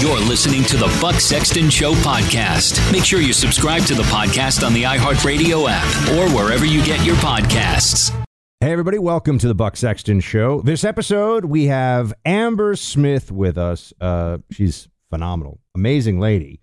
[0.00, 2.92] You're listening to the Buck Sexton Show podcast.
[2.92, 7.04] Make sure you subscribe to the podcast on the iHeartRadio app or wherever you get
[7.04, 8.10] your podcasts.
[8.60, 10.60] Hey, everybody, welcome to the Buck Sexton Show.
[10.62, 13.92] This episode, we have Amber Smith with us.
[14.00, 16.60] Uh, she's phenomenal, amazing lady.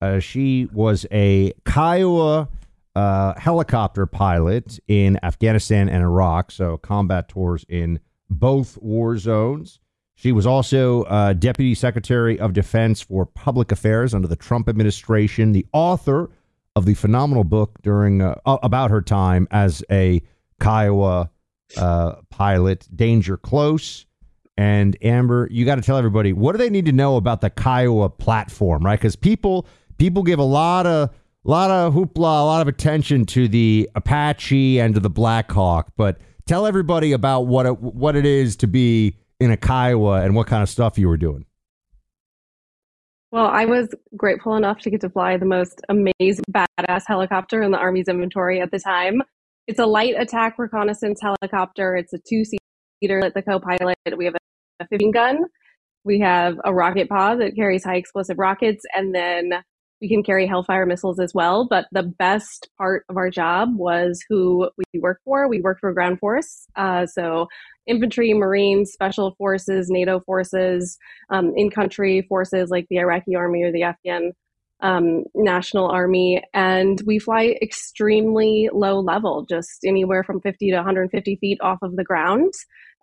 [0.00, 2.48] Uh, she was a Kiowa
[2.94, 8.00] uh, helicopter pilot in Afghanistan and Iraq, so combat tours in
[8.30, 9.80] both war zones.
[10.18, 15.52] She was also uh, Deputy Secretary of Defense for Public Affairs under the Trump administration,
[15.52, 16.28] the author
[16.74, 20.20] of the phenomenal book during uh, about her time as a
[20.60, 21.30] Kiowa
[21.76, 24.06] uh, pilot, Danger Close.
[24.56, 27.50] And Amber, you got to tell everybody what do they need to know about the
[27.50, 28.98] Kiowa platform, right?
[28.98, 31.10] Because people people give a lot of
[31.44, 36.18] lot of hoopla, a lot of attention to the Apache and to the Blackhawk, but
[36.44, 40.46] tell everybody about what it, what it is to be in a Kiowa and what
[40.46, 41.44] kind of stuff you were doing.
[43.30, 47.70] Well, I was grateful enough to get to fly the most amazing, badass helicopter in
[47.70, 49.22] the Army's inventory at the time.
[49.66, 51.94] It's a light attack reconnaissance helicopter.
[51.94, 53.98] It's a two seater at the co pilot.
[54.16, 54.34] We have
[54.80, 55.44] a 15 gun.
[56.04, 58.82] We have a rocket pod that carries high explosive rockets.
[58.96, 59.62] And then
[60.00, 61.66] we can carry Hellfire missiles as well.
[61.68, 65.48] But the best part of our job was who we work for.
[65.48, 66.66] We work for ground force.
[66.76, 67.48] Uh, so
[67.88, 70.98] infantry, Marines, special forces, NATO forces,
[71.30, 74.32] um, in country forces like the Iraqi army or the Afghan
[74.80, 76.42] um, national army.
[76.54, 81.96] And we fly extremely low level, just anywhere from 50 to 150 feet off of
[81.96, 82.52] the ground.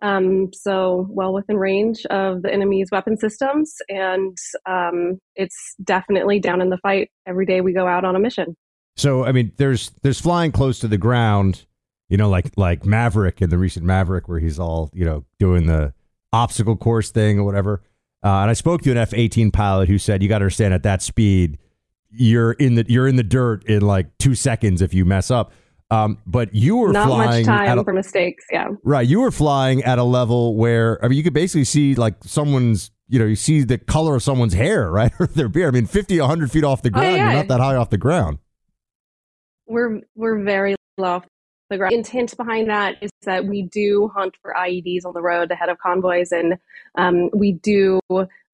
[0.02, 3.74] Um, so well within range of the enemy's weapon systems.
[3.88, 4.36] And
[4.66, 8.56] um, it's definitely down in the fight every day we go out on a mission.
[8.96, 11.65] So, I mean, there's there's flying close to the ground
[12.08, 15.66] you know, like like Maverick in the recent Maverick, where he's all you know doing
[15.66, 15.92] the
[16.32, 17.82] obstacle course thing or whatever.
[18.24, 20.74] Uh, and I spoke to an F eighteen pilot who said you got to understand
[20.74, 21.58] at that speed,
[22.10, 25.52] you're in the you're in the dirt in like two seconds if you mess up.
[25.88, 28.44] Um, but you were not flying much time a, for mistakes.
[28.50, 29.06] Yeah, right.
[29.06, 32.90] You were flying at a level where I mean, you could basically see like someone's
[33.08, 35.74] you know you see the color of someone's hair, right, or their beard.
[35.74, 37.24] I mean, 50, 100 feet off the ground, oh, yeah.
[37.30, 38.38] you're not that high off the ground.
[39.66, 41.24] We're we're very low off
[41.68, 45.68] the intent behind that is that we do hunt for IEDs on the road ahead
[45.68, 46.58] of convoys, and
[46.96, 48.00] um, we do,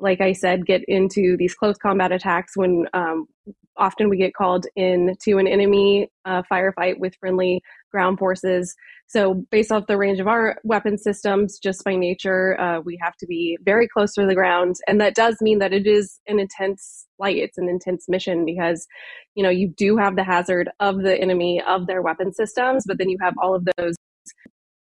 [0.00, 3.28] like I said, get into these close combat attacks when um,
[3.76, 8.74] often we get called in to an enemy uh, firefight with friendly ground forces.
[9.12, 13.14] So, based off the range of our weapon systems, just by nature, uh, we have
[13.18, 14.76] to be very close to the ground.
[14.86, 17.36] And that does mean that it is an intense flight.
[17.36, 18.86] It's an intense mission because,
[19.34, 22.96] you know, you do have the hazard of the enemy, of their weapon systems, but
[22.96, 23.92] then you have all of those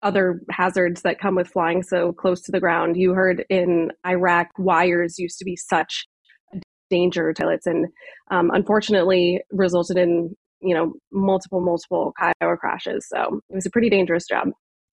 [0.03, 2.97] other hazards that come with flying so close to the ground.
[2.97, 6.05] You heard in Iraq, wires used to be such
[6.53, 6.59] a
[6.91, 7.87] danger to pilots and
[8.29, 13.07] um, unfortunately resulted in you know multiple multiple Kiowa crashes.
[13.09, 14.49] So it was a pretty dangerous job.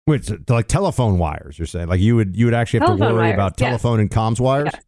[0.05, 1.59] Which like telephone wires?
[1.59, 3.99] You're saying like you would you would actually have telephone to worry wires, about telephone
[3.99, 4.01] yes.
[4.01, 4.69] and comms wires?
[4.73, 4.83] Yes.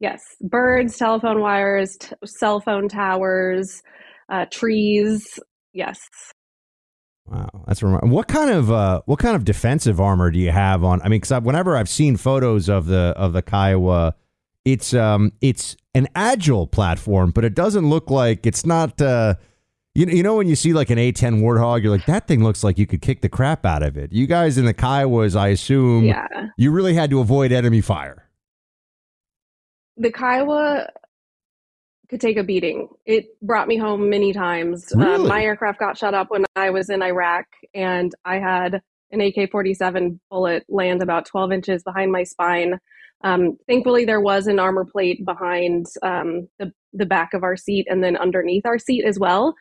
[0.00, 0.22] yes.
[0.40, 3.82] birds, telephone wires, t- cell phone towers,
[4.30, 5.38] uh, trees.
[5.72, 5.98] Yes.
[7.26, 10.84] Wow, that's rem- what kind of uh, what kind of defensive armor do you have
[10.84, 11.00] on?
[11.02, 14.14] I mean, because whenever I've seen photos of the of the Kiowa
[14.64, 19.00] it's um it's an agile platform, but it doesn't look like it's not.
[19.00, 19.34] Uh,
[19.94, 22.64] you you know when you see like an A10 Warthog, you're like that thing looks
[22.64, 24.12] like you could kick the crap out of it.
[24.12, 26.26] You guys in the Kiowas, I assume, yeah.
[26.56, 28.28] you really had to avoid enemy fire.
[29.96, 30.88] The Kiowa
[32.08, 32.88] could take a beating.
[33.06, 34.92] It brought me home many times.
[34.92, 35.28] Um, really?
[35.28, 38.82] my aircraft got shot up when I was in Iraq, and I had
[39.12, 42.80] an AK 47 bullet land about 12 inches behind my spine
[43.24, 47.86] Um, thankfully, there was an armor plate behind um, the, the back of our seat
[47.90, 49.54] and then underneath our seat as well.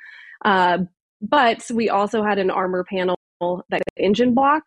[0.45, 0.80] Uh,
[1.21, 4.63] but we also had an armor panel that engine block.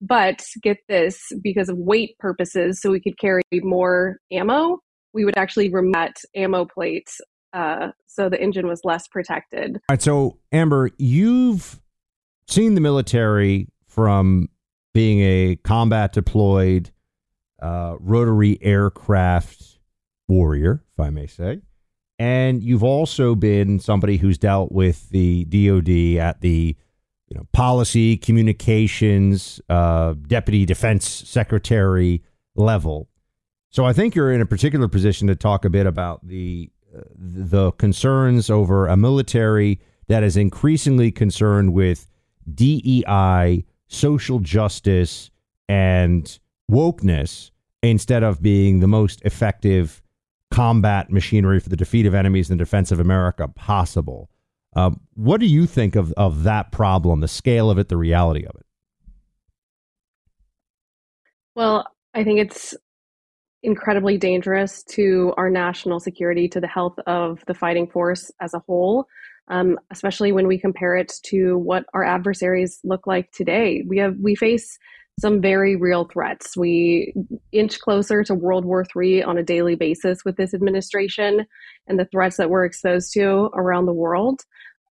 [0.00, 4.78] But get this, because of weight purposes, so we could carry more ammo,
[5.12, 7.08] we would actually remove that ammo plate
[7.52, 9.76] uh, so the engine was less protected.
[9.76, 10.02] All right.
[10.02, 11.80] So, Amber, you've
[12.48, 14.48] seen the military from
[14.94, 16.90] being a combat deployed
[17.62, 19.78] uh, rotary aircraft
[20.28, 21.60] warrior, if I may say.
[22.18, 26.76] And you've also been somebody who's dealt with the DoD at the
[27.28, 32.22] you know policy, communications, uh, deputy defense secretary
[32.54, 33.08] level.
[33.70, 37.00] So I think you're in a particular position to talk a bit about the uh,
[37.16, 42.06] the concerns over a military that is increasingly concerned with
[42.52, 45.30] DEI, social justice,
[45.68, 46.38] and
[46.72, 47.50] wokeness
[47.82, 50.02] instead of being the most effective
[50.50, 54.30] combat machinery for the defeat of enemies and defense of America possible.
[54.74, 58.44] Um, what do you think of, of that problem, the scale of it, the reality
[58.44, 58.66] of it?
[61.54, 62.74] Well, I think it's
[63.62, 68.58] incredibly dangerous to our national security, to the health of the fighting force as a
[68.60, 69.06] whole,
[69.48, 73.84] um, especially when we compare it to what our adversaries look like today.
[73.86, 74.78] We have we face
[75.20, 76.56] some very real threats.
[76.56, 77.14] We
[77.52, 81.46] inch closer to World War III on a daily basis with this administration
[81.86, 84.40] and the threats that we're exposed to around the world.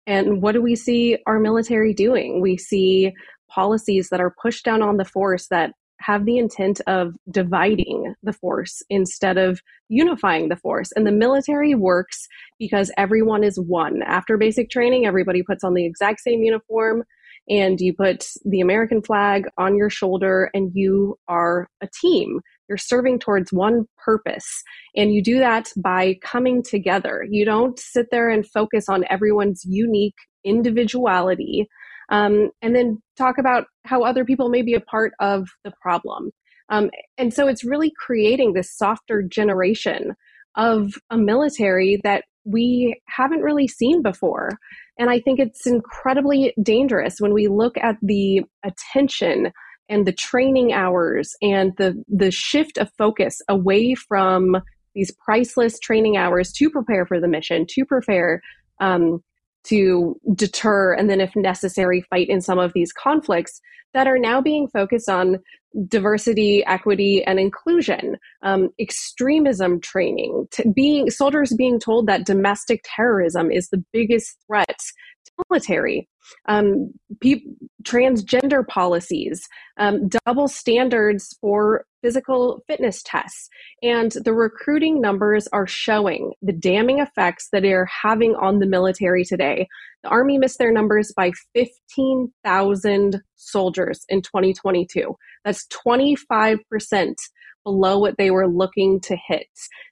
[0.08, 2.42] And what do we see our military doing?
[2.42, 3.14] We see
[3.50, 8.34] policies that are pushed down on the force that have the intent of dividing the
[8.34, 10.92] force instead of unifying the force.
[10.96, 12.28] And the military works
[12.58, 14.02] because everyone is one.
[14.04, 17.04] After basic training, everybody puts on the exact same uniform
[17.50, 22.40] and you put the American flag on your shoulder and you are a team.
[22.70, 24.64] You're serving towards one purpose.
[24.96, 27.26] And you do that by coming together.
[27.30, 31.68] You don't sit there and focus on everyone's unique individuality
[32.10, 36.32] um, and then talk about how other people may be a part of the problem.
[36.70, 40.14] Um, and so it's really creating this softer generation
[40.56, 44.58] of a military that we haven't really seen before.
[45.02, 49.52] And I think it's incredibly dangerous when we look at the attention
[49.90, 54.62] and the training hours and the, the shift of focus away from
[54.94, 58.44] these priceless training hours to prepare for the mission, to prepare
[58.80, 59.24] um,
[59.66, 63.62] to deter and then, if necessary, fight in some of these conflicts
[63.94, 65.40] that are now being focused on
[65.88, 73.70] diversity, equity, and inclusion, um, extremism training, being soldiers being told that domestic terrorism is
[73.70, 74.80] the biggest threat
[75.26, 76.10] to military,
[76.48, 76.92] um,
[77.22, 77.44] pe-
[77.84, 79.48] transgender policies,
[79.78, 83.50] um, double standards for physical fitness tests.
[83.82, 88.66] And the recruiting numbers are showing the damning effects that they are having on the
[88.66, 89.68] military today.
[90.04, 95.16] The Army missed their numbers by 15,000 soldiers in 2022.
[95.46, 97.16] That's 25%
[97.64, 99.48] below what they were looking to hit.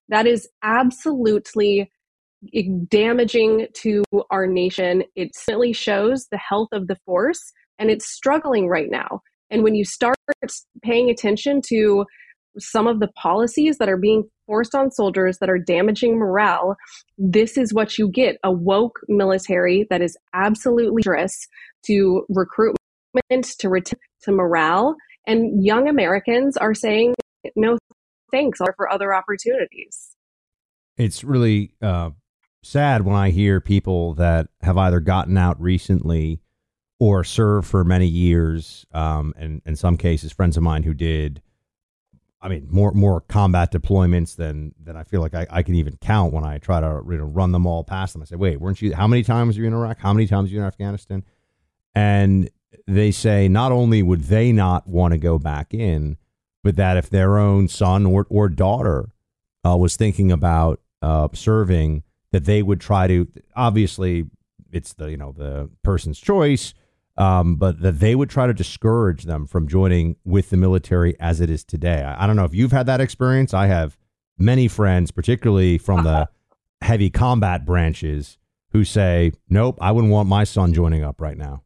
[0.10, 1.92] That is absolutely
[2.88, 5.04] damaging to our nation.
[5.16, 9.22] It certainly shows the health of the force, and it's struggling right now.
[9.52, 10.16] And when you start
[10.84, 12.06] paying attention to
[12.58, 16.76] some of the policies that are being forced on soldiers that are damaging morale,
[17.18, 21.48] this is what you get a woke military that is absolutely dangerous
[21.86, 22.78] to recruitment,
[23.60, 23.82] to,
[24.22, 24.96] to morale.
[25.28, 27.16] And young Americans are saying,
[27.56, 27.78] no
[28.32, 30.16] thanks, or for other opportunities.
[30.98, 32.12] It's really uh,
[32.64, 36.42] sad when I hear people that have either gotten out recently
[37.00, 41.42] or serve for many years, um, and in some cases, friends of mine who did.
[42.42, 45.98] I mean, more more combat deployments than than I feel like I, I can even
[45.98, 48.22] count when I try to you know, run them all past them.
[48.22, 48.94] I say, wait, weren't you?
[48.94, 50.00] How many times were you in Iraq?
[50.00, 51.24] How many times were you in Afghanistan?
[51.94, 52.50] And
[52.88, 56.18] they say not only would they not want to go back in,
[56.64, 59.10] but that if their own son or or daughter
[59.66, 64.26] uh, was thinking about uh, serving, that they would try to obviously
[64.72, 66.74] it's the you know the person's choice
[67.20, 71.42] um, but that they would try to discourage them from joining with the military as
[71.42, 73.98] it is today I, I, don't know if you've had that experience i have
[74.38, 76.30] many friends particularly from the
[76.82, 78.38] heavy combat branches
[78.72, 81.64] who say nope i wouldn't want my son joining up right now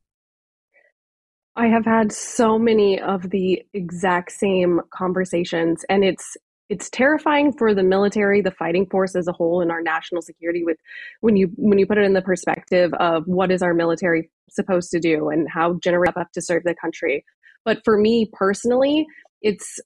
[1.55, 6.35] I have had so many of the exact same conversations, and it's
[6.69, 10.63] it's terrifying for the military, the fighting force as a whole, and our national security.
[10.63, 10.77] With
[11.21, 14.91] when you when you put it in the perspective of what is our military supposed
[14.91, 17.23] to do and how generous up to serve the country.
[17.65, 19.05] But for me personally,
[19.41, 19.79] it's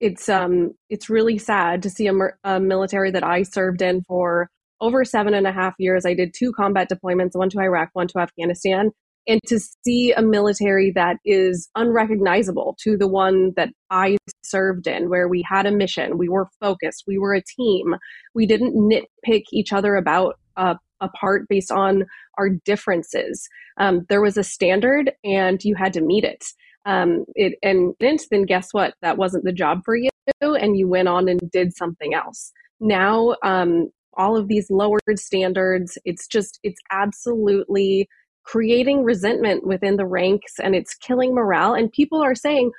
[0.00, 4.50] it's um it's really sad to see a, a, military that I served in for
[4.80, 6.04] over seven and a half years.
[6.04, 8.90] I did two combat deployments, one to Iraq, one to Afghanistan,
[9.26, 15.08] and to see a military that is unrecognizable to the one that I served in,
[15.08, 17.94] where we had a mission, we were focused, we were a team,
[18.34, 22.04] we didn't nitpick each other about uh, apart based on
[22.38, 23.48] our differences.
[23.78, 26.44] Um, there was a standard, and you had to meet it.
[26.86, 28.94] Um, it and then guess what?
[29.02, 30.10] That wasn't the job for you,
[30.40, 32.52] and you went on and did something else.
[32.80, 38.08] Now, um, all of these lowered standards, it's just it's absolutely
[38.44, 41.74] creating resentment within the ranks and it's killing morale.
[41.74, 42.72] And people are saying,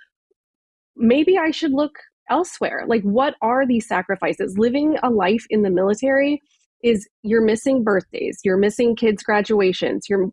[0.96, 1.98] maybe I should look
[2.30, 2.84] elsewhere.
[2.88, 4.58] Like, what are these sacrifices?
[4.58, 6.42] Living a life in the military
[6.86, 10.30] is you're missing birthdays you're missing kids graduations you're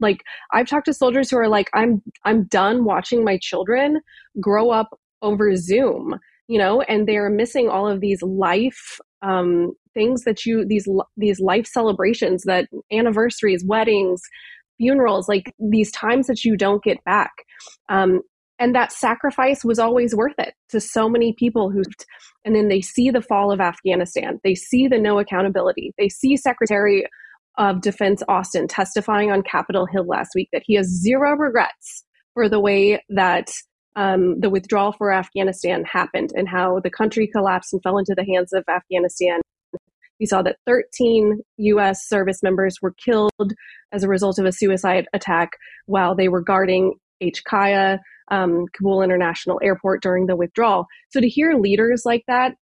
[0.00, 4.00] like i've talked to soldiers who are like i'm i'm done watching my children
[4.40, 6.18] grow up over zoom
[6.48, 11.38] you know and they're missing all of these life um, things that you these these
[11.38, 14.20] life celebrations that anniversaries weddings
[14.82, 17.30] funerals, like these times that you don't get back.
[17.88, 18.20] Um,
[18.62, 21.82] and that sacrifice was always worth it to so many people who
[22.44, 24.38] and then they see the fall of afghanistan.
[24.44, 25.92] They see the no accountability.
[25.98, 27.04] They see secretary
[27.58, 32.04] of defense austin testifying on capitol hill last week that he has zero regrets
[32.34, 33.50] for the way that
[33.96, 38.24] um, the withdrawal for afghanistan happened and how the country collapsed and fell into the
[38.24, 39.40] hands of afghanistan.
[40.20, 43.52] We saw that 13 US service members were killed
[43.90, 45.50] as a result of a suicide attack
[45.86, 47.98] while they were guarding HKIA,
[48.30, 50.86] um, Kabul International Airport during the withdrawal.
[51.10, 52.54] So to hear leaders like that,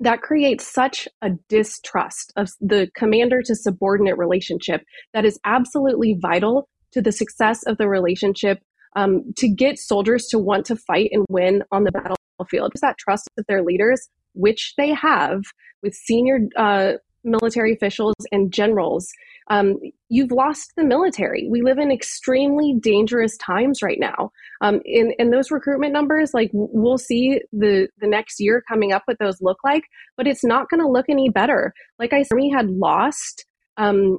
[0.00, 4.82] that creates such a distrust of the commander to subordinate relationship
[5.14, 8.60] that is absolutely vital to the success of the relationship
[8.94, 12.72] um, to get soldiers to want to fight and win on the battlefield.
[12.74, 15.42] Is that trust of their leaders which they have
[15.82, 16.92] with senior uh,
[17.26, 19.08] military officials and generals,
[19.48, 19.78] um,
[20.08, 21.48] you've lost the military.
[21.50, 24.30] We live in extremely dangerous times right now.
[24.60, 29.02] Um, in, in those recruitment numbers, like we'll see the, the next year coming up
[29.04, 29.84] what those look like,
[30.16, 31.72] but it's not going to look any better.
[31.98, 33.44] Like I said, we had lost
[33.76, 34.18] um,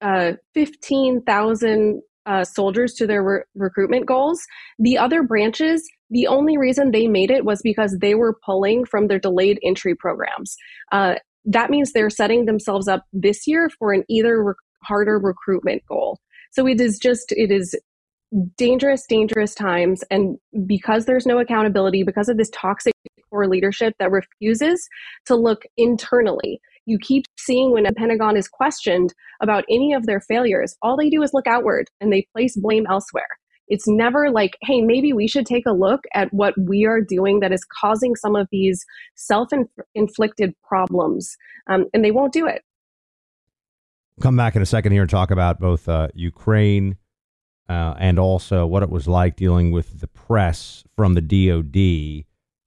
[0.00, 4.44] uh, 15,000 uh, soldiers to their re- recruitment goals.
[4.78, 9.08] The other branches, the only reason they made it was because they were pulling from
[9.08, 10.54] their delayed entry programs.
[10.92, 11.14] Uh,
[11.44, 16.18] that means they're setting themselves up this year for an either harder recruitment goal.
[16.52, 17.74] So it is just, it is
[18.56, 20.02] dangerous, dangerous times.
[20.10, 22.94] And because there's no accountability, because of this toxic
[23.30, 24.86] core leadership that refuses
[25.26, 30.20] to look internally, you keep seeing when a Pentagon is questioned about any of their
[30.20, 33.28] failures, all they do is look outward and they place blame elsewhere.
[33.68, 37.40] It's never like, hey, maybe we should take a look at what we are doing
[37.40, 38.84] that is causing some of these
[39.14, 39.50] self
[39.94, 41.36] inflicted problems.
[41.68, 42.62] Um, and they won't do it.
[44.20, 46.96] Come back in a second here and talk about both uh, Ukraine
[47.68, 52.24] uh, and also what it was like dealing with the press from the DoD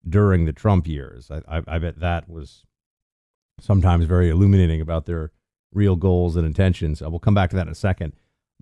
[0.07, 1.29] during the Trump years.
[1.29, 2.63] I, I, I bet that was
[3.59, 5.31] sometimes very illuminating about their
[5.73, 7.01] real goals and intentions.
[7.01, 8.13] Uh, we'll come back to that in a second.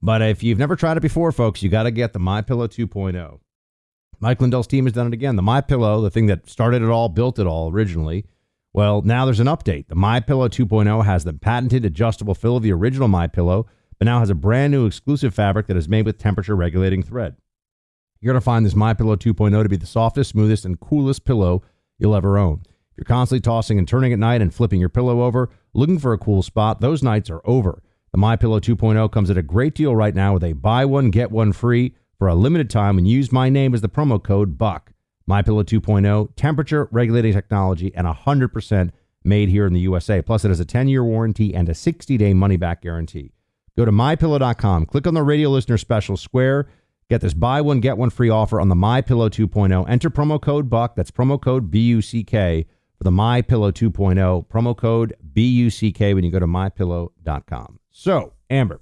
[0.02, 2.68] But if you've never tried it before, folks, you got to get the My Pillow
[2.68, 3.40] 2.0.
[4.22, 5.36] Mike Lindell's team has done it again.
[5.36, 8.26] The My Pillow, the thing that started it all, built it all originally.
[8.74, 9.88] Well, now there's an update.
[9.88, 13.66] The My Pillow 2.0 has the patented adjustable fill of the original My Pillow,
[13.98, 17.36] but now has a brand new exclusive fabric that is made with temperature regulating thread.
[18.22, 21.26] You're going to find this My Pillow 2.0 to be the softest, smoothest, and coolest
[21.26, 21.64] pillow
[21.98, 22.62] you'll ever own.
[22.92, 26.14] If you're constantly tossing and turning at night and flipping your pillow over, looking for
[26.14, 26.82] a cool spot.
[26.82, 27.82] Those nights are over.
[28.12, 31.12] The My Pillow 2.0 comes at a great deal right now with a buy one
[31.12, 34.58] get one free for a limited time and use my name as the promo code
[34.58, 34.92] BUCK.
[35.28, 38.90] My Pillow 2.0 temperature regulating technology and 100%
[39.24, 40.24] made here in the USA.
[40.24, 43.32] Plus it has a 10-year warranty and a 60-day money back guarantee.
[43.78, 46.68] Go to mypillow.com, click on the radio listener special square,
[47.10, 49.88] get this buy one get one free offer on the My Pillow 2.0.
[49.88, 52.66] Enter promo code BUCK, that's promo code B U C K
[52.98, 56.48] for the My Pillow 2.0 promo code B U C K when you go to
[56.48, 57.80] mypillow.com.
[58.02, 58.80] So, Amber,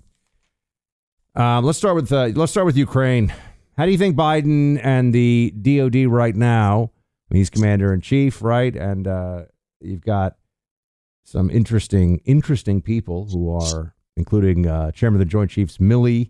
[1.34, 3.34] um, let's start with uh, let's start with Ukraine.
[3.76, 6.92] How do you think Biden and the DoD right now?
[7.34, 8.76] He's commander in chief, right?
[8.76, 9.46] And uh,
[9.82, 10.36] you've got
[11.24, 16.30] some interesting interesting people who are, including uh, Chairman of the Joint Chiefs Milley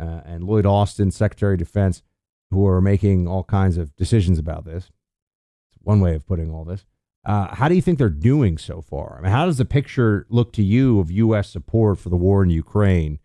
[0.00, 2.02] uh, and Lloyd Austin, Secretary of Defense,
[2.50, 4.84] who are making all kinds of decisions about this.
[4.84, 6.86] It's one way of putting all this.
[7.26, 9.16] Uh, how do you think they're doing so far?
[9.18, 11.48] I mean, how does the picture look to you of U.S.
[11.48, 13.18] support for the war in Ukraine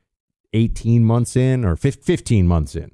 [0.54, 2.92] 18 months in or 15 months in?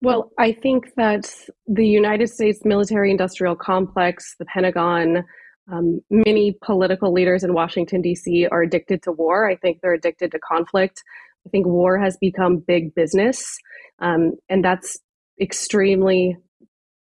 [0.00, 1.32] Well, I think that
[1.66, 5.24] the United States military industrial complex, the Pentagon,
[5.72, 8.46] um, many political leaders in Washington, D.C.
[8.46, 9.48] are addicted to war.
[9.48, 11.02] I think they're addicted to conflict.
[11.46, 13.58] I think war has become big business,
[13.98, 14.98] um, and that's
[15.40, 16.36] extremely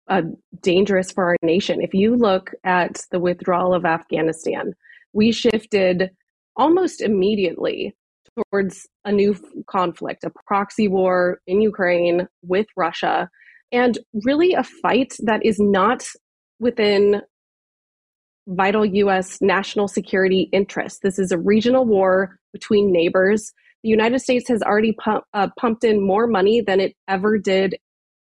[0.08, 0.22] uh,
[0.62, 1.82] dangerous for our nation.
[1.82, 4.74] If you look at the withdrawal of Afghanistan,
[5.14, 6.12] we shifted
[6.56, 7.96] almost immediately
[8.52, 9.36] towards a new
[9.68, 13.30] conflict, a proxy war in Ukraine with Russia,
[13.72, 16.06] and really a fight that is not
[16.60, 17.22] within
[18.48, 19.42] vital U.S.
[19.42, 21.00] national security interests.
[21.02, 23.54] This is a regional war between neighbors.
[23.84, 24.96] The United States has already
[25.34, 27.76] uh, pumped in more money than it ever did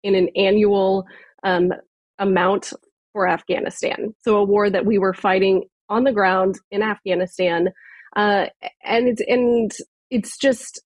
[0.02, 1.06] in an annual
[1.44, 1.72] um,
[2.18, 2.72] amount
[3.12, 4.14] for Afghanistan.
[4.22, 7.68] So, a war that we were fighting on the ground in Afghanistan.
[8.16, 8.46] Uh,
[8.84, 9.70] and it's, and
[10.10, 10.80] it's just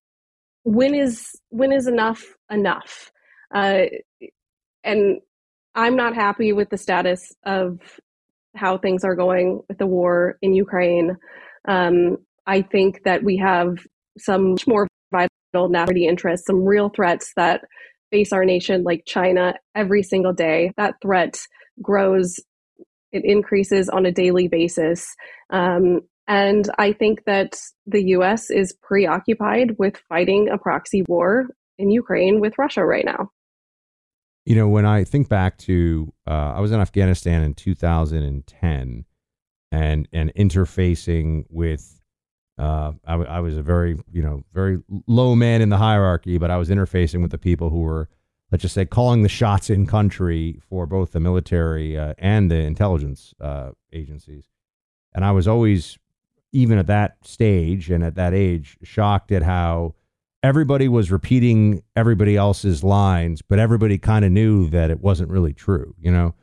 [0.64, 3.11] when is when is enough enough
[3.54, 3.82] uh,
[4.85, 5.21] and
[5.75, 7.78] i'm not happy with the status of
[8.54, 11.16] how things are going with the war in ukraine
[11.68, 12.16] um,
[12.47, 13.78] i think that we have
[14.18, 17.62] some much more vital national interests some real threats that
[18.12, 21.40] face our nation like china every single day that threat
[21.81, 22.38] grows
[23.11, 25.16] it increases on a daily basis
[25.50, 31.90] um, and I think that the US is preoccupied with fighting a proxy war in
[31.90, 33.31] Ukraine with Russia right now.
[34.45, 39.04] You know, when I think back to, uh, I was in Afghanistan in 2010
[39.71, 42.00] and, and interfacing with,
[42.59, 46.50] uh, I, I was a very, you know, very low man in the hierarchy, but
[46.50, 48.09] I was interfacing with the people who were,
[48.50, 52.56] let's just say, calling the shots in country for both the military uh, and the
[52.56, 54.44] intelligence uh, agencies.
[55.14, 55.99] And I was always
[56.52, 59.94] even at that stage and at that age, shocked at how
[60.42, 65.54] everybody was repeating everybody else's lines, but everybody kind of knew that it wasn't really
[65.54, 65.94] true.
[65.99, 66.35] You know,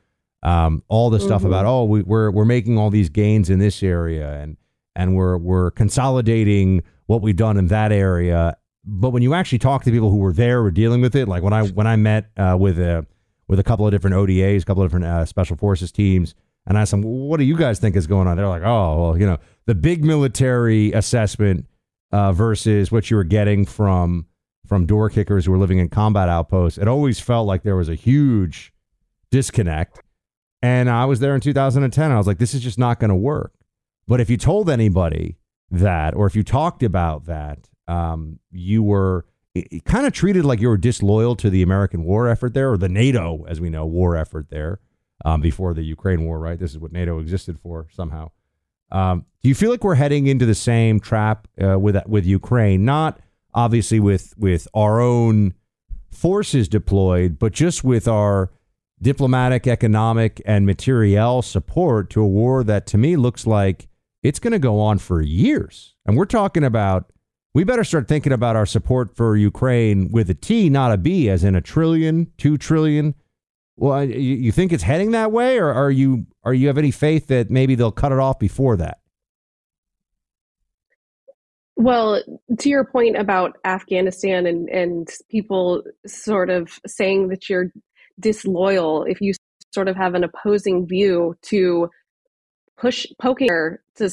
[0.42, 1.28] um, all the mm-hmm.
[1.28, 4.58] stuff about oh we, we're we're making all these gains in this area and
[4.96, 8.58] and we're we're consolidating what we've done in that area.
[8.86, 11.44] But when you actually talk to people who were there or dealing with it, like
[11.44, 13.06] when I when I met uh, with a
[13.48, 16.36] with a couple of different ODAs, a couple of different uh, special forces teams,
[16.66, 19.02] and I asked them, "What do you guys think is going on?" They're like, "Oh,
[19.02, 19.38] well, you know."
[19.70, 21.68] the big military assessment
[22.12, 24.26] uh, versus what you were getting from
[24.68, 26.80] from door kickers who were living in combat outposts.
[26.80, 28.74] It always felt like there was a huge
[29.30, 30.02] disconnect.
[30.64, 32.12] And I was there in 2010.
[32.12, 33.54] I was like, this is just not going to work.
[34.10, 35.38] But if you told anybody
[35.70, 39.28] that, or if you talked about that, um, you were
[39.86, 42.90] kind of treated like you were disloyal to the American war effort there, or the
[42.90, 44.80] NATO, as we know, war effort there
[45.24, 46.58] um, before the Ukraine war, right?
[46.58, 48.32] This is what NATO existed for somehow.
[48.92, 52.86] Um, do you feel like we're heading into the same trap uh, with with Ukraine?
[52.86, 53.20] Not
[53.54, 55.54] obviously with with our own
[56.10, 58.50] forces deployed, but just with our
[59.00, 63.86] diplomatic, economic, and materiel support to a war that to me looks like
[64.24, 65.96] it's going to go on for years.
[66.06, 67.12] And we're talking about
[67.54, 71.30] we better start thinking about our support for Ukraine with a T, not a B,
[71.30, 73.16] as in a trillion, two trillion,
[73.80, 77.28] well, you think it's heading that way, or are you are you have any faith
[77.28, 79.00] that maybe they'll cut it off before that?
[81.78, 82.22] Well,
[82.60, 87.72] to your point about Afghanistan and and people sort of saying that you're
[88.20, 89.34] disloyal if you
[89.74, 91.90] sort of have an opposing view to
[92.80, 94.10] push poking her to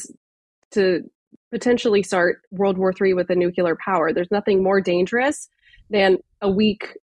[0.73, 1.09] to
[1.51, 4.13] potentially start World War III with a nuclear power.
[4.13, 5.49] There's nothing more dangerous
[5.91, 6.97] than a weak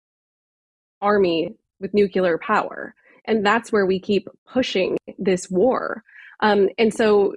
[1.03, 2.95] army with nuclear power.
[3.27, 6.03] And that's where we keep pushing this war.
[6.41, 7.35] Um, and so,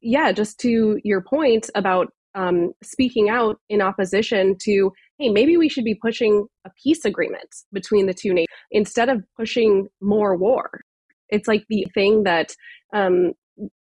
[0.00, 5.68] yeah, just to your point about um, speaking out in opposition to, hey, maybe we
[5.68, 10.80] should be pushing a peace agreement between the two nations instead of pushing more war.
[11.28, 12.54] It's like the thing that,
[12.92, 13.32] um,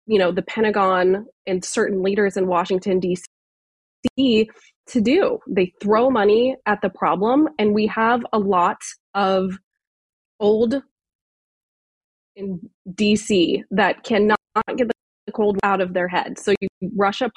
[0.06, 4.48] you know, the Pentagon and certain leaders in Washington, D.C.
[4.88, 5.38] to do.
[5.48, 8.78] They throw money at the problem, and we have a lot
[9.14, 9.58] of
[10.40, 10.82] old
[12.36, 14.38] in DC that cannot
[14.76, 14.88] get
[15.26, 16.38] the cold out of their head.
[16.38, 17.30] So you rush Russia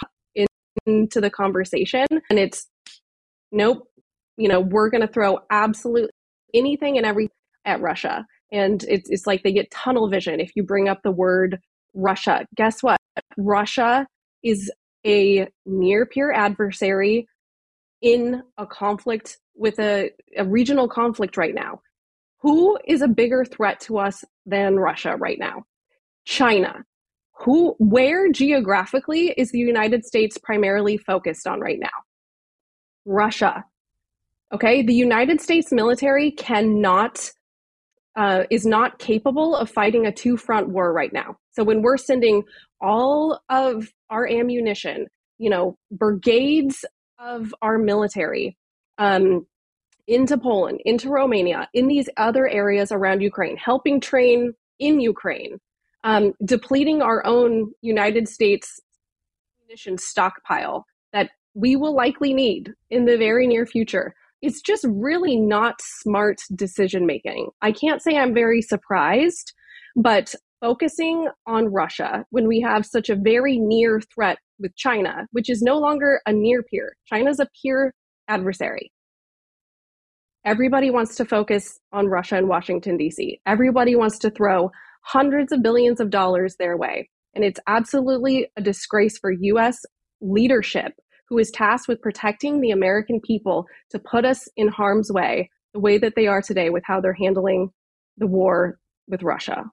[0.85, 2.67] into the conversation and it's
[3.51, 3.87] nope,
[4.37, 6.09] you know, we're going to throw absolute
[6.53, 7.31] anything and everything
[7.65, 8.25] at Russia.
[8.51, 11.59] And it's it's like they get tunnel vision if you bring up the word
[11.93, 12.45] Russia.
[12.55, 12.99] Guess what?
[13.37, 14.07] Russia
[14.43, 14.71] is
[15.05, 17.27] a near peer adversary
[18.01, 21.81] in a conflict with a, a regional conflict right now.
[22.41, 25.63] Who is a bigger threat to us than Russia right now?
[26.25, 26.85] China.
[27.41, 31.87] Who where geographically is the United States primarily focused on right now?
[33.05, 33.65] Russia.
[34.53, 37.31] Okay, the United States military cannot
[38.15, 41.37] uh, is not capable of fighting a two front war right now.
[41.51, 42.43] So when we're sending
[42.81, 46.83] all of our ammunition, you know, brigades
[47.19, 48.57] of our military
[48.97, 49.45] um,
[50.07, 55.59] into Poland, into Romania, in these other areas around Ukraine, helping train in Ukraine,
[56.03, 58.79] um, depleting our own United States
[59.61, 65.37] munition stockpile that we will likely need in the very near future it's just really
[65.37, 67.49] not smart decision making.
[67.61, 69.53] I can't say I'm very surprised,
[69.95, 75.49] but focusing on Russia when we have such a very near threat with China, which
[75.49, 77.93] is no longer a near peer, China's a peer
[78.27, 78.91] adversary.
[80.45, 83.41] Everybody wants to focus on Russia and Washington, D.C.
[83.45, 84.71] Everybody wants to throw
[85.03, 87.09] hundreds of billions of dollars their way.
[87.35, 89.79] And it's absolutely a disgrace for U.S.
[90.21, 90.93] leadership
[91.29, 95.79] who is tasked with protecting the American people to put us in harm's way the
[95.79, 97.71] way that they are today with how they're handling
[98.17, 99.65] the war with Russia.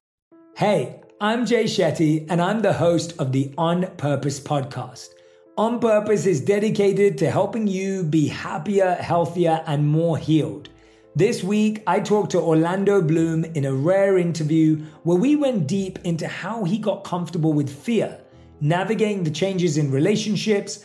[0.57, 5.09] Hey, I'm Jay Shetty, and I'm the host of the On Purpose podcast.
[5.57, 10.69] On Purpose is dedicated to helping you be happier, healthier, and more healed.
[11.15, 15.99] This week, I talked to Orlando Bloom in a rare interview where we went deep
[16.05, 18.21] into how he got comfortable with fear,
[18.61, 20.85] navigating the changes in relationships,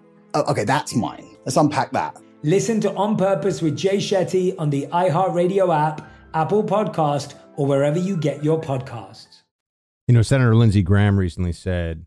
[0.33, 1.35] Oh, okay, that's mine.
[1.45, 2.17] Let's unpack that.
[2.43, 7.99] Listen to On Purpose with Jay Shetty on the iHeartRadio app, Apple Podcast, or wherever
[7.99, 9.41] you get your podcasts.
[10.07, 12.05] You know, Senator Lindsey Graham recently said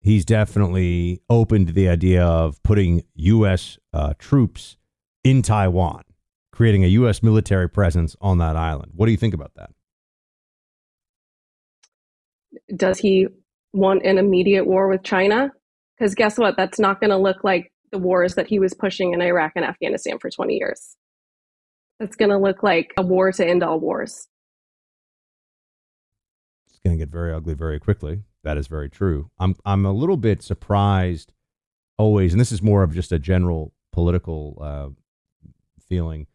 [0.00, 3.78] he's definitely open to the idea of putting U.S.
[3.92, 4.76] Uh, troops
[5.22, 6.04] in Taiwan,
[6.52, 7.22] creating a U.S.
[7.22, 8.92] military presence on that island.
[8.94, 9.70] What do you think about that?
[12.74, 13.28] Does he
[13.72, 15.52] want an immediate war with China?
[16.00, 16.56] Because guess what?
[16.56, 19.66] That's not going to look like the wars that he was pushing in Iraq and
[19.66, 20.96] Afghanistan for 20 years.
[21.98, 24.26] It's going to look like a war to end all wars.
[26.70, 28.22] It's going to get very ugly very quickly.
[28.44, 29.30] That is very true.
[29.38, 31.34] I'm I'm a little bit surprised
[31.98, 34.88] always, and this is more of just a general political uh,
[35.86, 36.26] feeling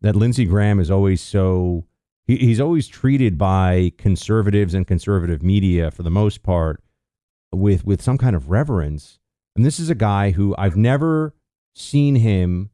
[0.00, 1.84] that Lindsey Graham is always so
[2.26, 6.82] he, he's always treated by conservatives and conservative media for the most part
[7.52, 9.18] with with some kind of reverence.
[9.54, 11.34] And this is a guy who I've never
[11.74, 12.70] seen him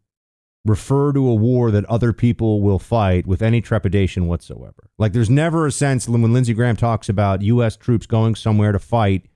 [0.64, 4.90] refer to a war that other people will fight with any trepidation whatsoever.
[4.98, 7.76] Like there's never a sense when Lindsey Graham talks about U.S.
[7.76, 9.26] troops going somewhere to fight,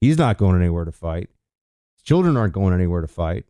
[0.00, 1.28] he's not going anywhere to fight.
[1.96, 3.44] His children aren't going anywhere to fight.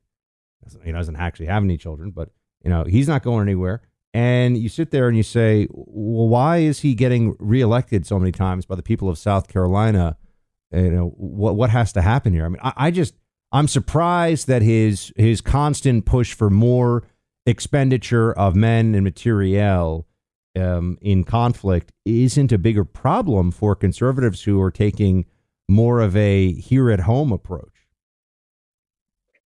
[0.82, 2.30] He doesn't actually have any children, but
[2.64, 3.82] you know he's not going anywhere.
[4.14, 8.32] And you sit there and you say, well, why is he getting reelected so many
[8.32, 10.16] times by the people of South Carolina?
[10.76, 12.46] You know what what has to happen here.
[12.46, 13.14] I mean, I, I just
[13.52, 17.04] I'm surprised that his his constant push for more
[17.46, 20.06] expenditure of men and materiel
[20.56, 25.26] um, in conflict isn't a bigger problem for conservatives who are taking
[25.68, 27.86] more of a here at home approach.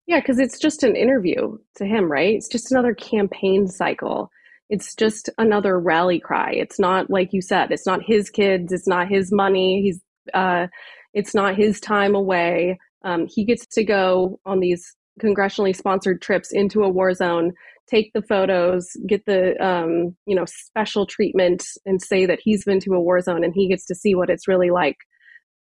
[0.07, 2.33] Yeah, because it's just an interview to him, right?
[2.33, 4.31] It's just another campaign cycle.
[4.69, 6.51] It's just another rally cry.
[6.51, 7.71] It's not like you said.
[7.71, 8.71] It's not his kids.
[8.71, 9.81] It's not his money.
[9.83, 9.99] He's
[10.33, 10.67] uh,
[11.13, 12.77] it's not his time away.
[13.03, 17.51] Um, he gets to go on these congressionally sponsored trips into a war zone,
[17.89, 22.79] take the photos, get the um, you know special treatment, and say that he's been
[22.81, 24.97] to a war zone and he gets to see what it's really like.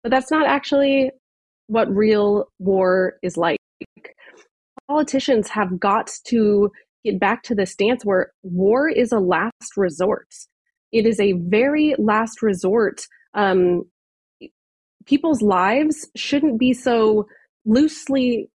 [0.01, 1.11] But that's not actually
[1.67, 3.57] what real war is like.
[4.87, 6.69] Politicians have got to
[7.05, 10.27] get back to the stance where war is a last resort.
[10.91, 13.01] It is a very last resort
[13.33, 13.83] um,
[15.05, 17.27] people's lives shouldn't be so
[17.65, 18.49] loosely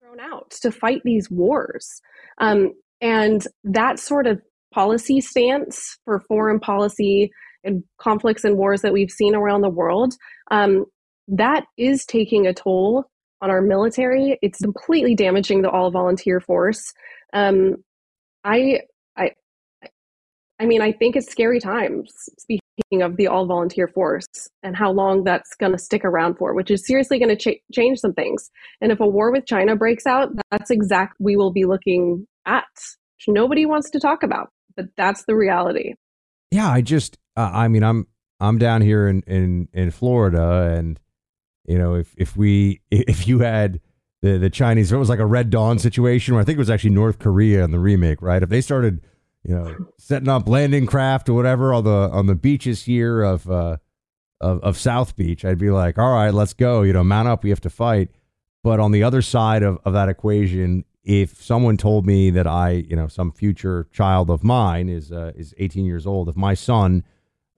[0.00, 2.00] thrown out to fight these wars.
[2.38, 4.40] Um, and that sort of
[4.72, 7.30] policy stance for foreign policy
[7.62, 10.14] and conflicts and wars that we've seen around the world,
[10.50, 10.84] um,
[11.28, 13.04] that is taking a toll
[13.40, 14.38] on our military.
[14.42, 16.92] It's completely damaging the all volunteer force.
[17.32, 17.76] Um,
[18.44, 18.80] I,
[19.16, 19.32] I,
[20.58, 22.10] I mean, I think it's scary times.
[22.92, 24.26] Of the all volunteer force
[24.62, 27.60] and how long that's going to stick around for, which is seriously going to ch-
[27.72, 28.50] change some things.
[28.80, 32.64] And if a war with China breaks out, that's exact we will be looking at
[33.26, 35.94] which nobody wants to talk about, but that's the reality.
[36.50, 38.06] Yeah, I just, uh, I mean, I'm
[38.40, 41.00] I'm down here in in in Florida, and
[41.66, 43.80] you know, if if we if you had
[44.22, 46.70] the the Chinese, it was like a Red Dawn situation, where I think it was
[46.70, 48.42] actually North Korea in the remake, right?
[48.42, 49.00] If they started,
[49.44, 53.50] you know, setting up landing craft or whatever on the on the beaches here of
[53.50, 53.76] uh
[54.40, 56.82] of, of South Beach, I'd be like, all right, let's go.
[56.82, 58.10] You know, mount up, we have to fight.
[58.62, 62.70] But on the other side of, of that equation, if someone told me that I,
[62.70, 66.54] you know, some future child of mine is uh, is 18 years old, if my
[66.54, 67.04] son,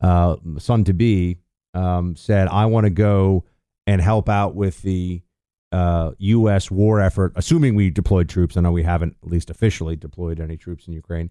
[0.01, 1.39] uh, son to be,
[1.75, 3.45] um, said I want to go
[3.87, 5.23] and help out with the
[5.71, 6.71] uh, U.S.
[6.71, 8.57] war effort, assuming we deployed troops.
[8.57, 11.31] I know we haven't, at least officially, deployed any troops in Ukraine,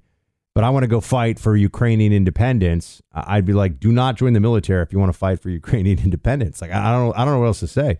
[0.55, 3.01] but I want to go fight for Ukrainian independence.
[3.13, 5.99] I'd be like, do not join the military if you want to fight for Ukrainian
[6.03, 6.61] independence.
[6.61, 7.99] Like I don't, I don't know what else to say.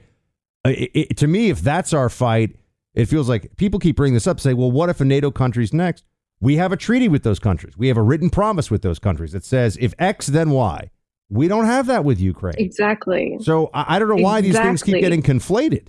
[0.65, 2.56] It, it, to me, if that's our fight
[2.96, 5.74] it feels like people keep bringing this up, say, well, what if a NATO country's
[5.74, 6.06] next?
[6.39, 7.78] We have a treaty with those countries.
[7.78, 10.89] We have a written promise with those countries that says if X, then Y.
[11.30, 12.56] We don't have that with Ukraine.
[12.58, 13.38] Exactly.
[13.41, 14.52] So I, I don't know why exactly.
[14.52, 15.88] these things keep getting conflated.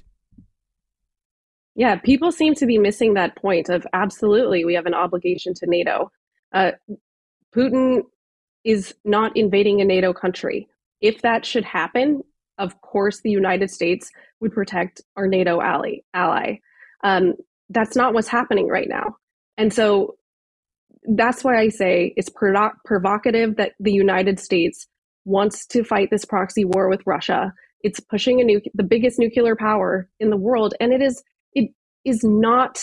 [1.74, 5.66] Yeah, people seem to be missing that point of absolutely, we have an obligation to
[5.66, 6.10] NATO.
[6.56, 6.72] Uh,
[7.54, 8.02] Putin
[8.64, 10.66] is not invading a NATO country.
[11.02, 12.22] If that should happen,
[12.56, 15.98] of course, the United States would protect our NATO ally.
[16.14, 16.60] ally.
[17.04, 17.34] Um,
[17.68, 19.16] that's not what's happening right now.
[19.58, 20.16] And so
[21.14, 24.86] that's why I say it's provocative that the United States
[25.26, 27.52] wants to fight this proxy war with Russia.
[27.82, 31.70] It's pushing a nu- the biggest nuclear power in the world, and it is it
[32.04, 32.82] is not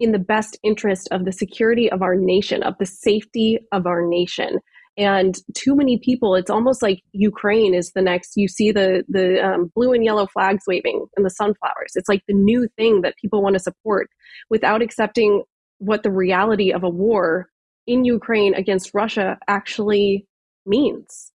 [0.00, 4.06] in the best interest of the security of our nation, of the safety of our
[4.06, 4.58] nation.
[4.96, 9.44] And too many people it's almost like ukraine is the next you see the the
[9.44, 11.92] um, blue and yellow flags waving and the sunflowers.
[11.94, 14.08] It's like the new thing that people want to support
[14.50, 15.42] without accepting
[15.78, 17.48] what the reality of a war
[17.86, 20.26] in ukraine against russia actually
[20.64, 21.32] means.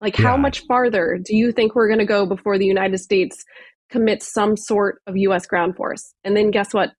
[0.00, 0.28] Like yeah.
[0.28, 3.44] how much farther do you think we're going to go before the united states
[3.90, 6.14] commits some sort of us ground force?
[6.22, 6.90] And then guess what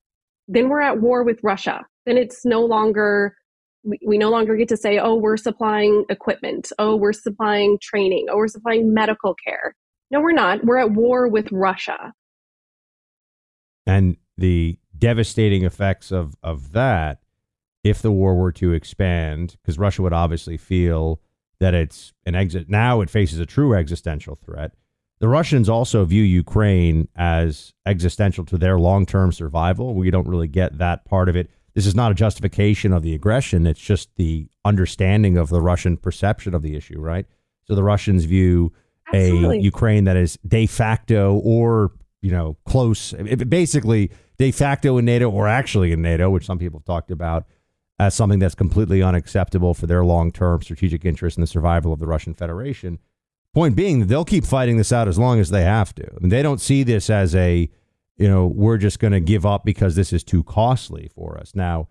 [0.47, 3.35] then we're at war with russia then it's no longer
[3.85, 8.25] we, we no longer get to say, oh, we're supplying equipment, oh, we're supplying training,
[8.29, 9.75] oh, we're supplying medical care.
[10.11, 10.63] No, we're not.
[10.65, 12.13] We're at war with Russia.
[13.85, 17.19] And the devastating effects of, of that,
[17.83, 21.21] if the war were to expand, because Russia would obviously feel
[21.59, 22.69] that it's an exit.
[22.69, 24.71] Now it faces a true existential threat.
[25.19, 29.95] The Russians also view Ukraine as existential to their long term survival.
[29.95, 33.13] We don't really get that part of it this is not a justification of the
[33.13, 33.67] aggression.
[33.67, 37.25] It's just the understanding of the Russian perception of the issue, right?
[37.65, 38.71] So the Russians view
[39.13, 39.59] Absolutely.
[39.59, 45.29] a Ukraine that is de facto or, you know, close, basically de facto in NATO
[45.29, 47.45] or actually in NATO, which some people have talked about
[47.99, 51.99] as something that's completely unacceptable for their long term strategic interest in the survival of
[51.99, 52.99] the Russian Federation.
[53.55, 56.05] Point being, they'll keep fighting this out as long as they have to.
[56.05, 57.71] I mean, they don't see this as a
[58.17, 61.53] you know, we're just going to give up because this is too costly for us.
[61.53, 61.87] Now,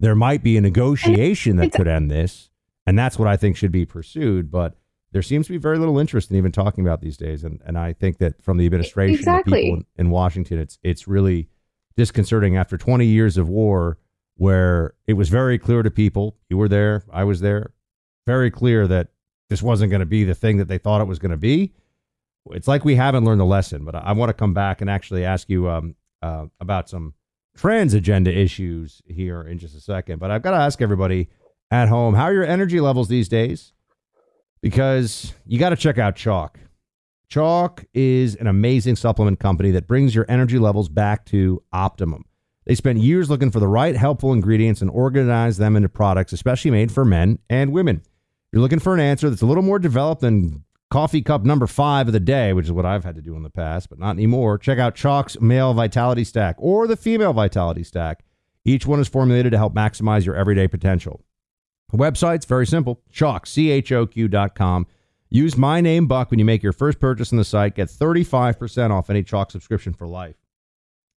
[0.00, 2.50] there might be a negotiation that could end this,
[2.86, 4.50] and that's what I think should be pursued.
[4.50, 4.76] But
[5.12, 7.78] there seems to be very little interest in even talking about these days, and and
[7.78, 9.52] I think that from the administration, exactly.
[9.52, 11.48] the people in, in Washington, it's it's really
[11.96, 13.98] disconcerting after 20 years of war,
[14.36, 17.72] where it was very clear to people, you were there, I was there,
[18.24, 19.08] very clear that
[19.50, 21.72] this wasn't going to be the thing that they thought it was going to be
[22.52, 23.84] it's like we haven't learned the lesson.
[23.84, 27.14] But I, want to come back and actually ask you um, uh, about some
[27.56, 30.18] trans agenda issues here in just a second.
[30.18, 31.28] But I've got to ask everybody
[31.70, 33.72] at home how are your energy levels these days?
[34.60, 36.56] Because you got to check out Choq.
[37.30, 42.24] Choq is an amazing supplement company that brings your energy levels back to optimum.
[42.64, 46.70] They spent years looking for the right helpful ingredients and organized them into products especially
[46.70, 48.02] made for men and women.
[48.52, 52.06] You're looking for an answer that's a little more developed than coffee cup number five
[52.06, 54.12] of the day, which is what I've had to do in the past, but not
[54.12, 54.56] anymore.
[54.58, 58.24] Check out Choq's Male Vitality Stack or the Female Vitality Stack.
[58.64, 61.22] Each one is formulated to help maximize your everyday potential.
[61.92, 64.86] Website's very simple Choq, C H O Q dot com.
[65.30, 67.74] Use my name, Buck, when you make your first purchase on the site.
[67.74, 70.36] Get 35% off any Choq subscription for life.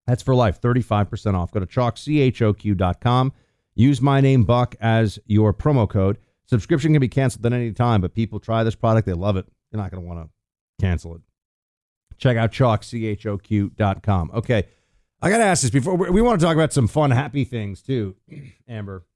[0.06, 1.52] That's for life, 35% off.
[1.52, 3.32] Go to Choq, C H O Q dot com.
[3.74, 6.18] Use my name, Buck, as your promo code.
[6.50, 9.46] Subscription can be canceled at any time, but people try this product, they love it.
[9.70, 11.20] You're not going to want to cancel it.
[12.18, 14.32] Check out Choq, C-H-O-Q dot com.
[14.34, 14.64] Okay.
[15.22, 15.94] I got to ask this before.
[15.94, 18.16] We want to talk about some fun, happy things too,
[18.68, 19.06] Amber.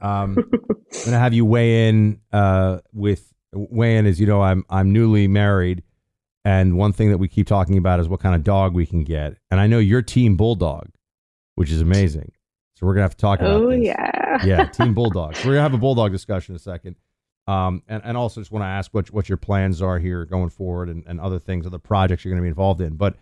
[0.00, 4.40] Um, I'm going to have you weigh in uh, with weigh in as you know
[4.40, 5.82] I'm I'm newly married,
[6.42, 9.04] and one thing that we keep talking about is what kind of dog we can
[9.04, 9.36] get.
[9.50, 10.88] And I know your team bulldog,
[11.56, 12.32] which is amazing.
[12.80, 13.60] So we're gonna have to talk about.
[13.60, 13.84] Oh this.
[13.84, 14.44] yeah.
[14.44, 15.44] yeah, Team Bulldogs.
[15.44, 16.96] We're gonna have a Bulldog discussion in a second.
[17.46, 20.48] Um, and, and also just want to ask what what your plans are here going
[20.48, 22.96] forward and, and other things, other projects you're going to be involved in.
[22.96, 23.16] But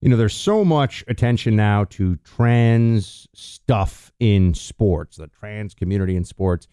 [0.00, 6.16] you know, there's so much attention now to trans stuff in sports, the trans community
[6.16, 6.66] in sports.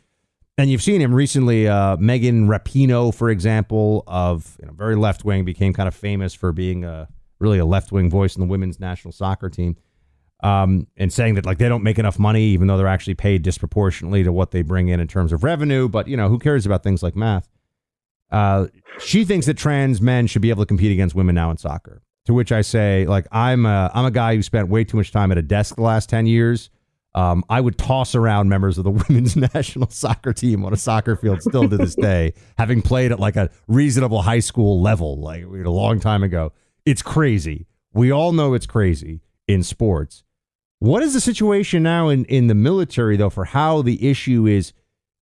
[0.58, 5.26] And you've seen him recently, uh, Megan Rapinoe, for example, of you know, very left
[5.26, 8.48] wing, became kind of famous for being a really a left wing voice in the
[8.48, 9.76] women's national soccer team
[10.42, 13.42] um, and saying that like they don't make enough money, even though they're actually paid
[13.42, 15.90] disproportionately to what they bring in in terms of revenue.
[15.90, 17.50] But you know, who cares about things like math?
[18.32, 18.68] Uh,
[19.00, 22.02] she thinks that trans men should be able to compete against women now in soccer.
[22.26, 25.12] To which I say, like, I'm a, I'm a guy who spent way too much
[25.12, 26.70] time at a desk the last ten years.
[27.16, 31.16] Um, I would toss around members of the women's national soccer team on a soccer
[31.16, 35.44] field still to this day, having played at like a reasonable high school level, like
[35.44, 36.54] a long time ago.
[36.86, 37.66] It's crazy.
[37.94, 40.24] We all know it's crazy in sports.
[40.80, 44.74] What is the situation now in, in the military though for how the issue is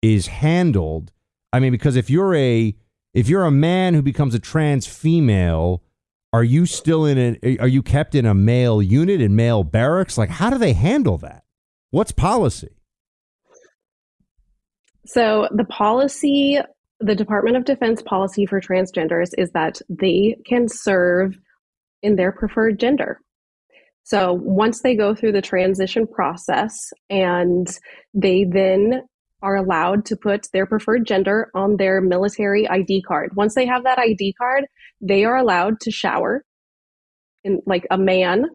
[0.01, 1.13] is handled?
[1.53, 2.75] I mean, because if you're a
[3.13, 5.83] if you're a man who becomes a trans female,
[6.33, 10.17] are you still in a are you kept in a male unit in male barracks?
[10.17, 11.45] Like how do they handle that?
[11.91, 12.71] What's policy?
[15.05, 16.59] So the policy,
[17.01, 21.37] the Department of Defense policy for transgenders is that they can serve
[22.03, 23.21] in their preferred gender.
[24.05, 27.69] So once they go through the transition process and
[28.15, 29.03] they then
[29.43, 33.35] are allowed to put their preferred gender on their military ID card.
[33.35, 34.67] Once they have that ID card,
[35.01, 36.45] they are allowed to shower
[37.45, 38.47] in like a man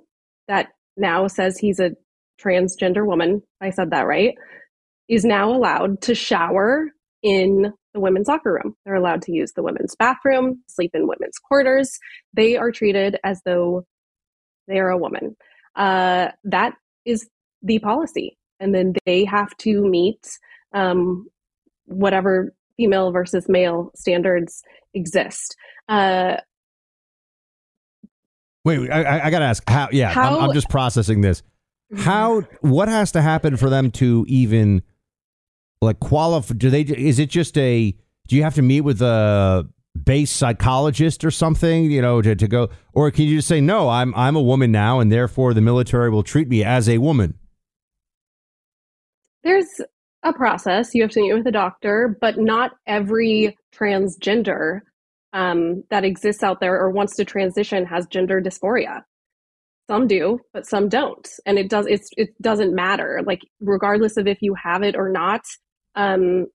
[0.47, 1.91] that now says he's a
[2.41, 3.41] transgender woman.
[3.61, 4.33] I said that right.
[5.09, 6.87] Is now allowed to shower
[7.21, 8.75] in the women's soccer room.
[8.85, 11.97] They're allowed to use the women's bathroom, sleep in women's quarters.
[12.33, 13.85] They are treated as though
[14.67, 15.35] they are a woman.
[15.75, 16.73] Uh, that
[17.05, 17.29] is
[17.61, 18.37] the policy.
[18.59, 20.37] And then they have to meet
[20.73, 21.27] um,
[21.85, 25.55] whatever female versus male standards exist.
[25.87, 26.37] Uh,
[28.65, 29.87] Wait, I, I got to ask how.
[29.91, 31.41] Yeah, How- I'm, I'm just processing this.
[31.95, 32.41] How?
[32.59, 34.81] What has to happen for them to even
[35.81, 36.53] like qualify?
[36.55, 36.81] Do they?
[36.81, 37.95] Is it just a?
[38.27, 39.69] Do you have to meet with a
[40.05, 41.91] base psychologist or something?
[41.91, 43.89] You know, to, to go, or can you just say no?
[43.89, 47.35] I'm I'm a woman now, and therefore the military will treat me as a woman.
[49.43, 49.81] there's
[50.23, 50.93] a process.
[50.93, 54.81] You have to meet with a doctor, but not every transgender
[55.33, 59.03] um, that exists out there or wants to transition has gender dysphoria.
[59.89, 61.85] Some do, but some don't, and it does.
[61.87, 63.21] It's it doesn't matter.
[63.25, 65.45] Like regardless of if you have it or not,
[65.95, 66.47] um,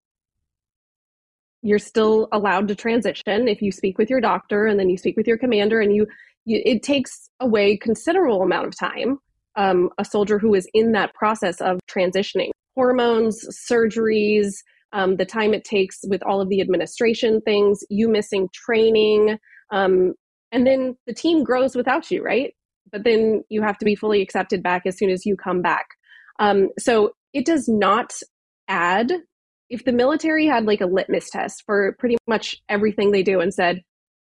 [1.63, 5.17] you're still allowed to transition if you speak with your doctor and then you speak
[5.17, 6.07] with your commander, and you.
[6.45, 9.19] you it takes away considerable amount of time.
[9.55, 14.55] Um, a soldier who is in that process of transitioning hormones, surgeries,
[14.93, 19.39] um, the time it takes with all of the administration things, you missing training,
[19.71, 20.15] um,
[20.53, 22.55] and then the team grows without you, right?
[22.91, 25.87] But then you have to be fully accepted back as soon as you come back.
[26.39, 28.13] Um, so it does not
[28.69, 29.13] add.
[29.73, 33.55] If the military had like a litmus test for pretty much everything they do and
[33.55, 33.81] said,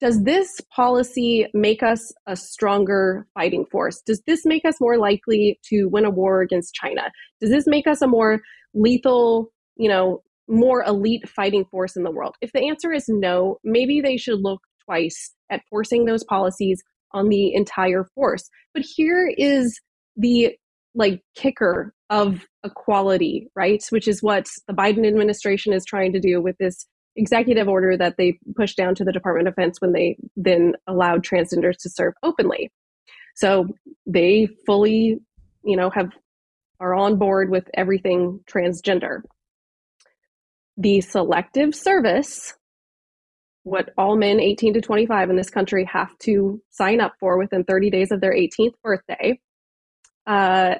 [0.00, 4.02] does this policy make us a stronger fighting force?
[4.04, 7.12] Does this make us more likely to win a war against China?
[7.40, 8.40] Does this make us a more
[8.74, 12.34] lethal, you know, more elite fighting force in the world?
[12.40, 17.28] If the answer is no, maybe they should look twice at forcing those policies on
[17.28, 18.50] the entire force.
[18.74, 19.80] But here is
[20.16, 20.56] the
[20.96, 23.82] like kicker of equality, right?
[23.90, 28.16] Which is what the Biden administration is trying to do with this executive order that
[28.16, 32.14] they pushed down to the Department of Defense when they then allowed transgenders to serve
[32.22, 32.70] openly.
[33.34, 33.68] So
[34.06, 35.18] they fully,
[35.64, 36.10] you know, have
[36.80, 39.22] are on board with everything transgender.
[40.76, 42.54] The selective service,
[43.64, 47.64] what all men 18 to 25 in this country have to sign up for within
[47.64, 49.40] 30 days of their 18th birthday,
[50.26, 50.76] uh,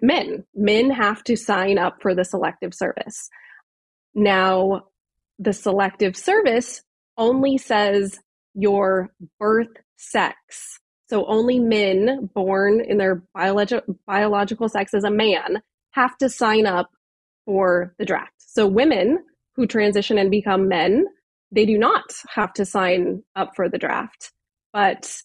[0.00, 3.28] men, men have to sign up for the selective service.
[4.14, 4.86] Now,
[5.38, 6.82] the selective service
[7.16, 8.18] only says
[8.54, 10.80] your birth sex.
[11.08, 15.62] So only men born in their biologi- biological sex as a man
[15.92, 16.90] have to sign up
[17.44, 18.32] for the draft.
[18.38, 19.24] So women
[19.54, 21.06] who transition and become men,
[21.52, 24.32] they do not have to sign up for the draft.
[24.72, 25.22] But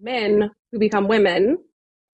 [0.00, 1.58] men who become women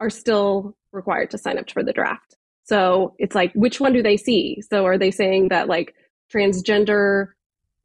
[0.00, 2.36] are still required to sign up for the draft.
[2.64, 4.62] So it's like, which one do they see?
[4.70, 5.94] So are they saying that like
[6.34, 7.28] transgender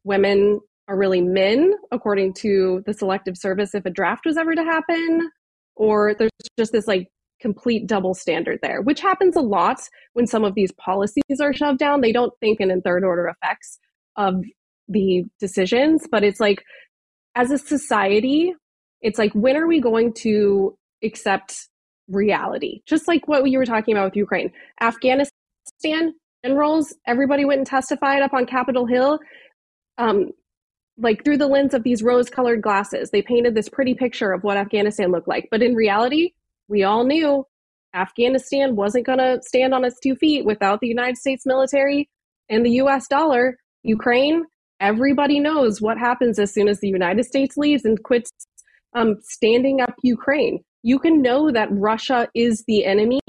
[0.04, 4.64] women are really men according to the selective service if a draft was ever to
[4.64, 5.30] happen?
[5.76, 7.08] Or there's just this like
[7.40, 9.80] complete double standard there, which happens a lot
[10.14, 12.00] when some of these policies are shoved down.
[12.00, 13.78] They don't think in, in third order effects
[14.16, 14.42] of
[14.88, 16.62] the decisions, but it's like
[17.34, 18.52] as a society,
[19.00, 21.68] it's like when are we going to accept
[22.10, 22.82] reality?
[22.86, 24.52] Just like what you were talking about with Ukraine.
[24.80, 25.32] Afghanistan
[26.44, 29.18] generals, everybody went and testified up on Capitol Hill.
[29.98, 30.30] Um,
[31.00, 33.10] like through the lens of these rose colored glasses.
[33.10, 35.48] They painted this pretty picture of what Afghanistan looked like.
[35.50, 36.32] But in reality,
[36.68, 37.46] we all knew
[37.94, 42.08] Afghanistan wasn't going to stand on its two feet without the United States military
[42.48, 43.56] and the US dollar.
[43.82, 44.44] Ukraine,
[44.78, 48.30] everybody knows what happens as soon as the United States leaves and quits
[48.94, 50.62] um, standing up Ukraine.
[50.82, 53.20] You can know that Russia is the enemy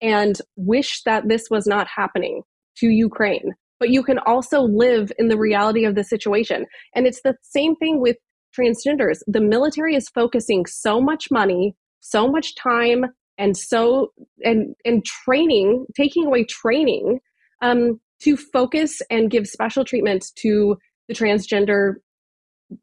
[0.00, 2.42] and wish that this was not happening
[2.78, 6.66] to Ukraine but you can also live in the reality of the situation.
[6.94, 8.16] And it's the same thing with
[8.58, 9.18] transgenders.
[9.26, 13.06] The military is focusing so much money, so much time,
[13.36, 17.20] and so and and training, taking away training
[17.62, 21.94] um, to focus and give special treatment to the transgender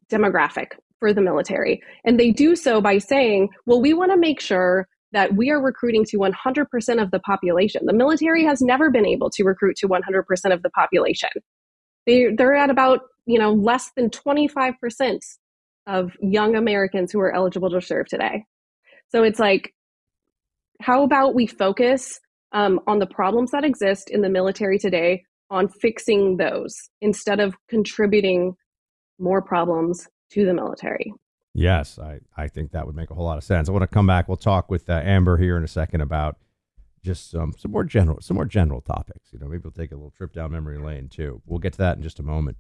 [0.10, 0.68] demographic
[1.06, 1.84] for the military.
[2.04, 5.62] And they do so by saying, well, we want to make sure that we are
[5.62, 7.86] recruiting to 100% of the population.
[7.86, 10.02] The military has never been able to recruit to 100%
[10.52, 11.30] of the population.
[12.08, 15.20] They, they're at about, you know, less than 25%
[15.86, 18.44] of young Americans who are eligible to serve today.
[19.10, 19.76] So it's like,
[20.82, 22.20] how about we focus
[22.52, 27.54] um, on the problems that exist in the military today on fixing those instead of
[27.70, 28.56] contributing
[29.20, 31.14] more problems to the military?
[31.54, 33.70] Yes, I, I think that would make a whole lot of sense.
[33.70, 34.28] I want to come back.
[34.28, 36.38] We'll talk with uh, Amber here in a second about
[37.02, 39.30] just some some more general some more general topics.
[39.32, 41.42] You know, maybe we'll take a little trip down memory lane too.
[41.46, 42.58] We'll get to that in just a moment.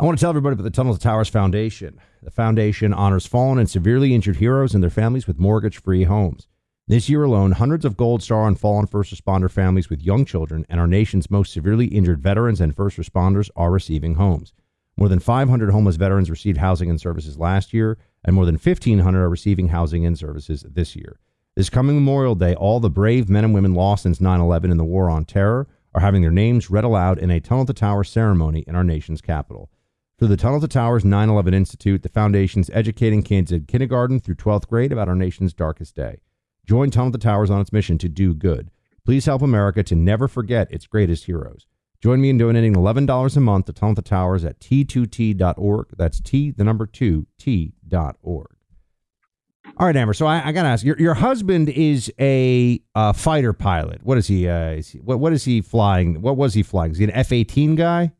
[0.00, 2.00] I want to tell everybody about the Tunnels to Towers Foundation.
[2.22, 6.48] The foundation honors fallen and severely injured heroes and their families with mortgage-free homes.
[6.88, 10.66] This year alone, hundreds of Gold Star and fallen first responder families with young children
[10.68, 14.54] and our nation's most severely injured veterans and first responders are receiving homes.
[15.02, 19.20] More than 500 homeless veterans received housing and services last year, and more than 1,500
[19.20, 21.18] are receiving housing and services this year.
[21.56, 24.76] This coming Memorial Day, all the brave men and women lost since 9 11 in
[24.76, 28.10] the War on Terror are having their names read aloud in a Tunnel to Towers
[28.10, 29.72] ceremony in our nation's capital.
[30.20, 34.36] Through the Tunnel to Towers 9 11 Institute, the Foundation's educating kids in kindergarten through
[34.36, 36.20] 12th grade about our nation's darkest day.
[36.64, 38.70] Join Tunnel to Towers on its mission to do good.
[39.04, 41.66] Please help America to never forget its greatest heroes.
[42.02, 45.86] Join me in donating $11 a month to Tunnel to Towers at t2t.org.
[45.96, 48.46] That's T, the number two, T.org.
[49.76, 50.12] All right, Amber.
[50.12, 54.00] So I, I got to ask your, your husband is a uh, fighter pilot.
[54.02, 54.48] What is he?
[54.48, 56.20] Uh, is he what, what is he flying?
[56.20, 56.90] What was he flying?
[56.90, 58.12] Is he an F 18 guy?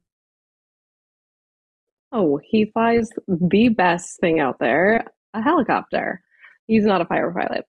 [2.12, 5.04] Oh, he flies the best thing out there
[5.34, 6.22] a helicopter.
[6.66, 7.64] He's not a fighter pilot.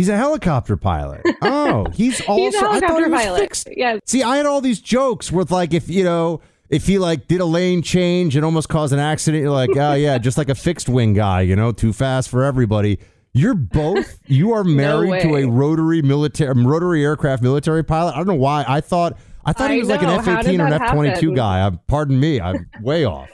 [0.00, 1.20] He's a helicopter pilot.
[1.42, 3.40] Oh, he's also he's a helicopter he pilot.
[3.40, 3.68] Fixed.
[3.76, 3.98] Yeah.
[4.06, 6.40] See, I had all these jokes with like if you know
[6.70, 9.92] if he like did a lane change and almost caused an accident, you're like, oh
[9.92, 12.98] yeah, just like a fixed wing guy, you know, too fast for everybody.
[13.34, 14.18] You're both.
[14.26, 18.14] You are married no to a rotary military rotary aircraft military pilot.
[18.14, 18.64] I don't know why.
[18.66, 19.96] I thought I thought I he was know.
[19.96, 21.66] like an F eighteen or an F twenty two guy.
[21.66, 22.40] I, pardon me.
[22.40, 23.28] I'm way off.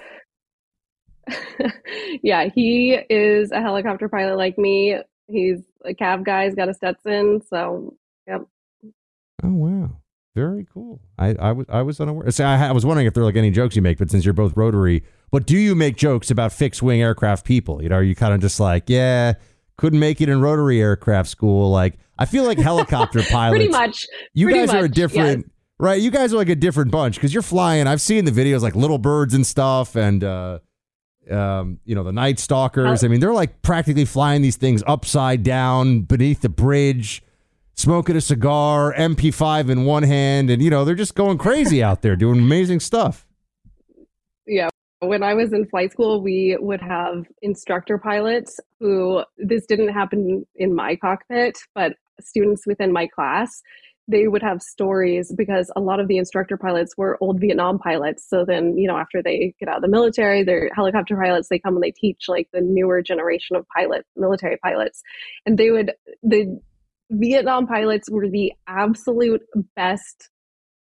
[2.24, 4.96] yeah, he is a helicopter pilot like me.
[5.28, 6.44] He's a cav guy.
[6.46, 7.42] He's got a Stetson.
[7.48, 7.94] So,
[8.26, 8.42] yep.
[9.42, 9.90] Oh wow,
[10.34, 11.00] very cool.
[11.18, 12.30] I, I was I was unaware.
[12.30, 14.24] See, I, I was wondering if there are like any jokes you make, but since
[14.24, 17.82] you're both rotary, but do you make jokes about fixed wing aircraft people?
[17.82, 19.34] You know, are you kind of just like, yeah,
[19.76, 21.70] couldn't make it in rotary aircraft school?
[21.70, 23.58] Like, I feel like helicopter pilots.
[23.58, 24.06] Pretty much.
[24.32, 25.46] You Pretty guys much, are a different.
[25.46, 25.50] yes.
[25.78, 27.86] Right, you guys are like a different bunch because you're flying.
[27.86, 30.60] I've seen the videos like little birds and stuff, and uh,
[31.30, 33.04] um, you know, the Night Stalkers.
[33.04, 37.22] I mean, they're like practically flying these things upside down beneath the bridge,
[37.74, 42.02] smoking a cigar, MP5 in one hand, and you know, they're just going crazy out
[42.02, 43.26] there doing amazing stuff.
[44.46, 44.68] Yeah.
[45.00, 50.46] When I was in flight school, we would have instructor pilots who this didn't happen
[50.54, 53.62] in my cockpit, but students within my class
[54.08, 58.28] they would have stories because a lot of the instructor pilots were old Vietnam pilots.
[58.28, 61.58] So then, you know, after they get out of the military, they're helicopter pilots, they
[61.58, 65.02] come and they teach like the newer generation of pilot, military pilots.
[65.44, 65.92] And they would,
[66.22, 66.60] the
[67.10, 69.42] Vietnam pilots were the absolute
[69.74, 70.30] best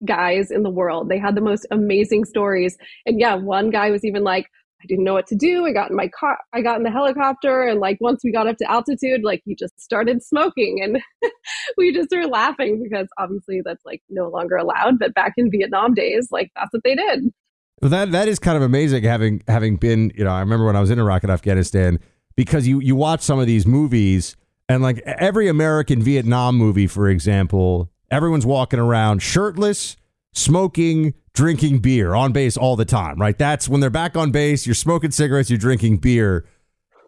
[0.04, 1.08] guys in the world.
[1.08, 2.76] They had the most amazing stories.
[3.06, 4.46] And yeah, one guy was even like,
[4.82, 5.64] I didn't know what to do.
[5.64, 8.48] I got in my car, I got in the helicopter, and like once we got
[8.48, 11.00] up to altitude, like he just started smoking, and
[11.76, 14.98] we just were laughing because obviously that's like no longer allowed.
[14.98, 17.32] But back in Vietnam days, like that's what they did.
[17.80, 20.76] Well, that that is kind of amazing having having been, you know, I remember when
[20.76, 21.98] I was in Iraq and Afghanistan
[22.36, 24.36] because you you watch some of these movies
[24.68, 29.96] And like every American Vietnam movie, for example, everyone's walking around shirtless,
[30.32, 33.36] smoking, drinking beer on base all the time, right?
[33.36, 36.46] That's when they're back on base, you're smoking cigarettes, you're drinking beer.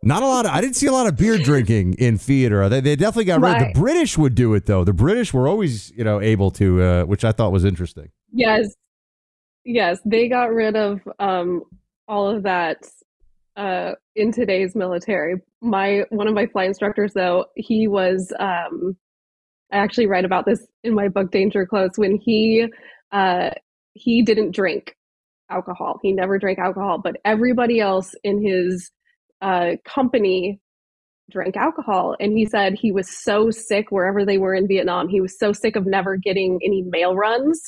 [0.02, 2.68] Not a lot of, I didn't see a lot of beer drinking in theater.
[2.68, 3.74] They, they definitely got rid Right.
[3.74, 4.84] The British would do it though.
[4.84, 8.10] The British were always, you know, able to, uh, which I thought was interesting.
[8.32, 8.74] Yes.
[9.64, 11.62] Yes, they got rid of um,
[12.06, 12.84] all of that
[13.56, 15.36] uh, in today's military.
[15.62, 18.32] My one of my flight instructors, though, he was.
[18.38, 18.96] Um,
[19.72, 21.92] I actually write about this in my book Danger Close.
[21.96, 22.66] When he
[23.12, 23.50] uh,
[23.94, 24.94] he didn't drink
[25.50, 28.90] alcohol, he never drank alcohol, but everybody else in his
[29.40, 30.60] uh, company
[31.30, 35.08] drank alcohol, and he said he was so sick wherever they were in Vietnam.
[35.08, 37.60] He was so sick of never getting any mail runs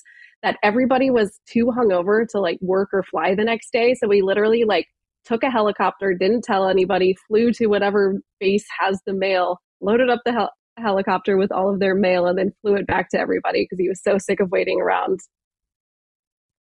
[0.42, 3.94] that everybody was too hungover to like work or fly the next day.
[3.94, 4.86] So we literally like
[5.24, 10.20] took a helicopter, didn't tell anybody, flew to whatever base has the mail, loaded up
[10.24, 13.64] the hel- helicopter with all of their mail, and then flew it back to everybody
[13.64, 15.18] because he was so sick of waiting around.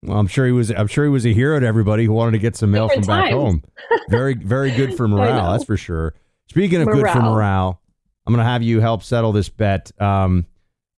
[0.04, 0.70] Well, I'm sure he was.
[0.70, 3.06] I'm sure he was a hero to everybody who wanted to get some mail Different
[3.06, 3.34] from back times.
[3.42, 3.62] home.
[4.10, 5.52] Very, very good for morale.
[5.52, 6.14] That's for sure.
[6.48, 7.32] Speaking of good for Morale.
[7.34, 7.80] morale,
[8.26, 10.44] I'm going to have you help settle this bet, um,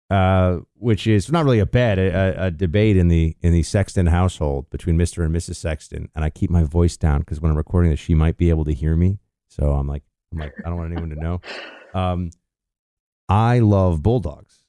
[0.09, 4.07] uh, which is not really a bet, a, a- debate in the in the Sexton
[4.07, 5.23] household between Mr.
[5.23, 5.55] and Mrs.
[5.57, 6.09] Sexton.
[6.15, 8.65] And I keep my voice down because when I'm recording this, she might be able
[8.65, 9.19] to hear me.
[9.47, 10.03] So I'm like,
[10.33, 11.41] I'm like, I don't want anyone to know.
[11.93, 12.31] Um,
[13.29, 14.65] I love bulldogs.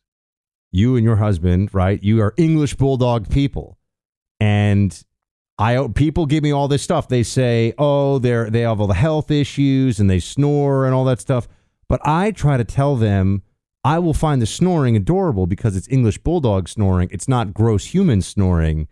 [0.71, 2.01] You and your husband, right?
[2.01, 3.79] You are English bulldog people
[4.41, 5.05] and
[5.59, 7.09] I people give me all this stuff.
[7.09, 11.05] They say, "Oh, they're they have all the health issues and they snore and all
[11.05, 11.49] that stuff."
[11.89, 13.43] But I try to tell them
[13.85, 17.09] I will find the snoring adorable because it's English bulldog snoring.
[17.13, 18.89] It's not gross human snoring.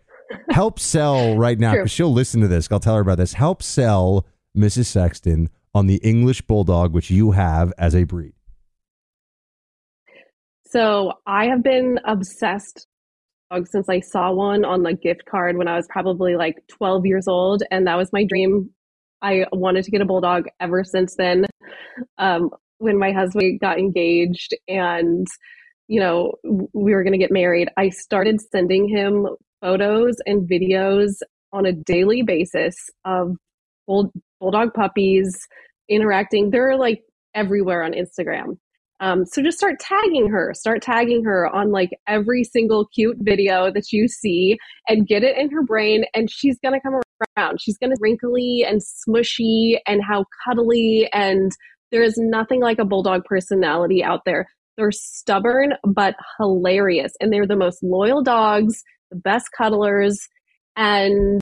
[0.49, 2.71] Help sell right now because she'll listen to this.
[2.71, 3.33] I'll tell her about this.
[3.33, 4.25] Help sell
[4.57, 4.85] Mrs.
[4.85, 8.33] Sexton on the English bulldog, which you have as a breed.
[10.67, 12.87] So I have been obsessed
[13.65, 17.27] since I saw one on the gift card when I was probably like 12 years
[17.27, 18.69] old, and that was my dream.
[19.21, 21.45] I wanted to get a bulldog ever since then.
[22.17, 25.25] Um, when my husband got engaged and
[25.87, 29.27] you know we were going to get married, I started sending him
[29.61, 31.13] photos and videos
[31.53, 32.75] on a daily basis
[33.05, 33.35] of
[33.87, 35.47] bull- bulldog puppies
[35.89, 36.49] interacting.
[36.49, 37.01] They're like
[37.33, 38.57] everywhere on Instagram.
[39.01, 43.71] Um, so just start tagging her, start tagging her on like every single cute video
[43.71, 46.05] that you see and get it in her brain.
[46.13, 47.01] And she's going to come
[47.37, 47.59] around.
[47.61, 51.09] She's going to wrinkly and smushy and how cuddly.
[51.11, 51.51] And
[51.91, 54.47] there is nothing like a bulldog personality out there.
[54.77, 57.13] They're stubborn, but hilarious.
[57.19, 58.81] And they're the most loyal dogs,
[59.11, 60.19] the best cuddlers.
[60.77, 61.41] And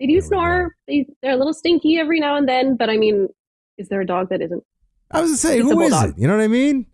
[0.00, 0.74] they do snore.
[0.88, 2.76] They, they're a little stinky every now and then.
[2.76, 3.28] But I mean,
[3.78, 4.62] is there a dog that isn't?
[5.10, 6.18] I was to say, It's who is it?
[6.18, 6.86] You know what I mean?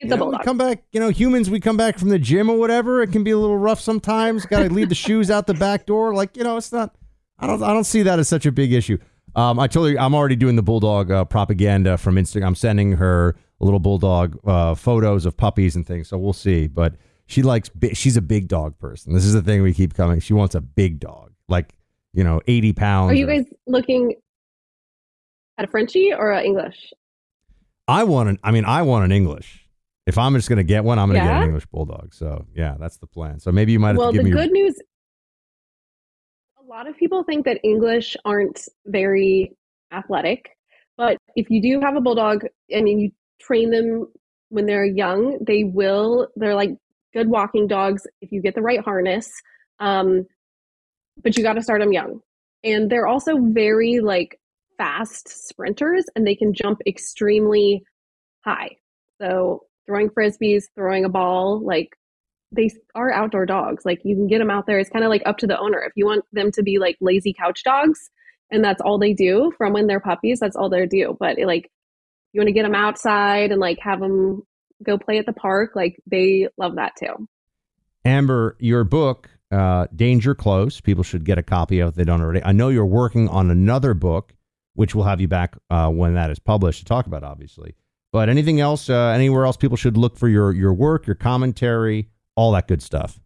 [0.00, 2.50] It's You know, we come back, you know, humans, we come back from the gym
[2.50, 3.02] or whatever.
[3.02, 4.44] It can be a little rough sometimes.
[4.46, 6.14] Got to leave the shoes out the back door.
[6.14, 6.94] Like, you know, it's not,
[7.38, 8.98] I don't, I don't see that as such a big issue.
[9.36, 12.46] Um, I told you, I'm already doing the bulldog uh, propaganda from Instagram.
[12.46, 16.08] I'm sending her little bulldog uh, photos of puppies and things.
[16.08, 16.66] So we'll see.
[16.68, 16.94] But
[17.26, 19.12] she likes, bi- she's a big dog person.
[19.12, 20.20] This is the thing we keep coming.
[20.20, 21.74] She wants a big dog, like,
[22.12, 23.12] you know, 80 pounds.
[23.12, 24.14] Are you or- guys looking
[25.58, 26.92] at a Frenchie or a English?
[27.86, 28.38] I want an.
[28.42, 29.66] I mean, I want an English.
[30.06, 32.12] If I'm just going to get one, I'm going to get an English bulldog.
[32.14, 33.40] So yeah, that's the plan.
[33.40, 34.36] So maybe you might have Well, to give the me.
[34.36, 34.74] good news
[36.64, 39.52] a lot of people think that English aren't very
[39.92, 40.56] athletic,
[40.96, 43.10] but if you do have a bulldog and you
[43.40, 44.06] train them
[44.48, 46.70] when they're young, they will, they're like
[47.12, 49.30] good walking dogs if you get the right harness.
[49.78, 50.26] Um,
[51.22, 52.20] but you got to start them young.
[52.62, 54.40] And they're also very like
[54.76, 57.84] fast sprinters and they can jump extremely
[58.44, 58.76] high.
[59.20, 61.96] So throwing frisbees, throwing a ball, like
[62.52, 63.84] they are outdoor dogs.
[63.84, 64.78] Like you can get them out there.
[64.78, 65.82] It's kind of like up to the owner.
[65.82, 68.10] If you want them to be like lazy couch dogs
[68.50, 71.16] and that's all they do from when they're puppies, that's all they do.
[71.18, 71.70] But like
[72.32, 74.42] you want to get them outside and like have them
[74.82, 77.28] go play at the park, like they love that too.
[78.04, 80.80] Amber, your book, uh, Danger Close.
[80.80, 82.42] People should get a copy of it if they don't already.
[82.44, 84.34] I know you're working on another book,
[84.74, 87.74] which we'll have you back uh, when that is published to talk about, obviously.
[88.12, 88.88] But anything else?
[88.88, 92.82] Uh, anywhere else people should look for your your work, your commentary, all that good
[92.82, 93.18] stuff.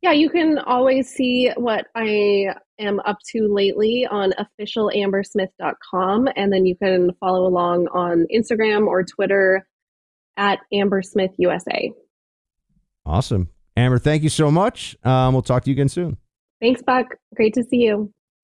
[0.00, 6.28] Yeah, you can always see what I am up to lately on officialambersmith.com.
[6.36, 9.66] And then you can follow along on Instagram or Twitter
[10.36, 11.90] at AmberSmithUSA.
[13.04, 13.98] Awesome, Amber.
[13.98, 14.96] Thank you so much.
[15.02, 16.16] Um, we'll talk to you again soon.
[16.60, 17.06] Thanks, Buck.
[17.34, 18.12] Great to see you.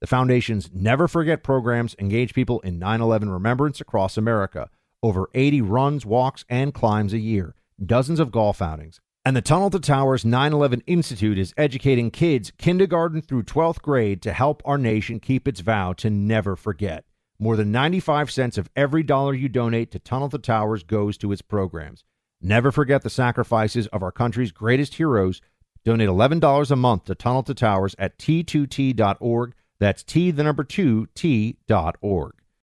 [0.00, 4.68] The Foundation's Never Forget programs engage people in 9 11 remembrance across America.
[5.02, 9.00] Over 80 runs, walks, and climbs a year, dozens of golf outings.
[9.24, 14.20] And the Tunnel to Towers 9 11 Institute is educating kids kindergarten through 12th grade
[14.22, 17.06] to help our nation keep its vow to never forget.
[17.38, 21.32] More than 95 cents of every dollar you donate to Tunnel to Towers goes to
[21.32, 22.04] its programs.
[22.42, 25.40] Never forget the sacrifices of our country's greatest heroes.
[25.84, 29.54] Donate $11 a month to Tunnel to Towers at t2t.org.
[29.78, 32.34] That's T, the number two, T dot org.